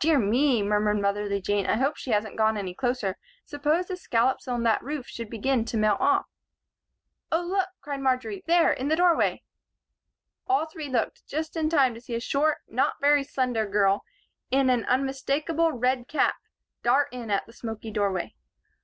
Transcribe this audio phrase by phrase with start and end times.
[0.00, 1.64] "Dear me!" murmured motherly Jean.
[1.64, 3.16] "I hope she hasn't gone any closer.
[3.44, 6.26] Suppose the scallops on that roof should begin to melt off."
[7.30, 8.42] "Oh, look!" cried Marjory.
[8.48, 8.72] "There!
[8.72, 9.44] In the doorway!"
[10.48, 14.02] All three looked just in time to see a short, not very slender girl
[14.50, 16.34] in an unmistakable red cap
[16.82, 18.34] dart in at the smoky doorway.